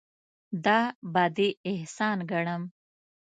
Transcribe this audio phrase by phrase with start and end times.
[0.65, 0.79] دا
[1.13, 2.63] به دې احسان ګڼم.